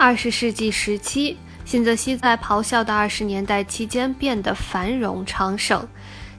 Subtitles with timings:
[0.00, 5.84] 二十世纪时期，新泽西在咆哮的二十年代期间变得繁荣昌盛。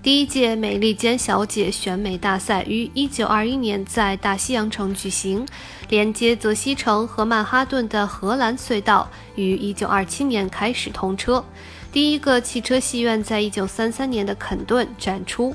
[0.02, 5.46] 第一届美利坚小姐选美大赛于一九二一年在大西洋城举行，
[5.90, 11.44] 连接泽西城和曼哈顿的荷兰隧道于一九二七年开始通车。
[11.92, 15.54] 第一个汽车戏院在一九三三年的肯顿展出。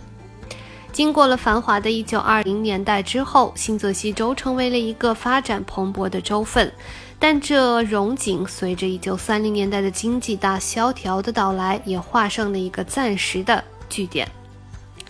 [0.94, 6.72] 经过了繁华的一九二零年代之后，新泽西州成为了一个发展蓬勃的州份。
[7.18, 14.28] 但这荣景随着一九三零年代的经济大萧条的到来，也画上了一个暂时的句点。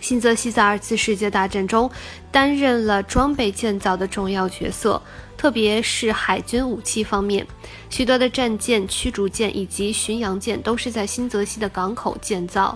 [0.01, 1.89] 新泽西在二次世界大战中
[2.31, 4.99] 担任了装备建造的重要角色，
[5.37, 7.45] 特别是海军武器方面，
[7.91, 12.75] 许多的战舰、驱逐舰以及巡洋舰都是在新泽西的港口建造。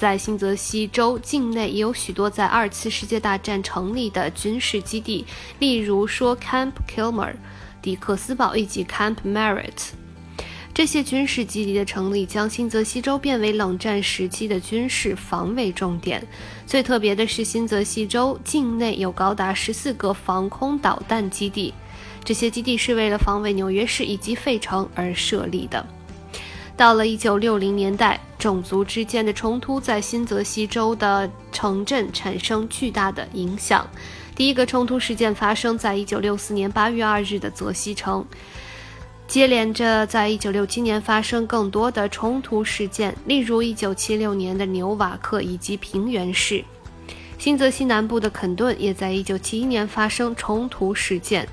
[0.00, 5.26] 在新泽西州境内也有许多在二次世界大战成立的军事基地，
[5.58, 7.34] 例如说 Camp Kilmer。
[7.82, 9.90] 迪克斯堡以及 Camp Merritt，
[10.72, 16.26] 这些军事基地的成立将新泽西州变为冷战时期的军事防卫重点。
[16.66, 21.74] 最特别的是，新泽西州境内有高达十四个防空导弹基地，
[22.24, 25.86] 这些基地是为了防卫纽约市以及费城而设立的。
[26.74, 33.86] 到了1960年代，种族之间的冲突在新泽西州的城镇产生巨大的影响。
[34.34, 38.24] 第一个冲突事件发生在一九六四年八月二日的泽西城，
[39.28, 46.64] 接连着在一九六七年发生更多的冲突事件，例如一九七六年的纽瓦克以及平原市。
[47.38, 51.46] 新泽西南部的肯顿也在一九七一年发生冲突事件。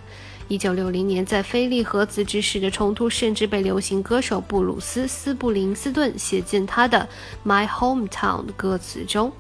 [0.50, 7.08] 一九六零年在菲利和辞职时的冲突，甚至被流行歌手布鲁斯·斯布林斯顿写进他的
[7.50, 9.32] 《My Hometown》的歌词中。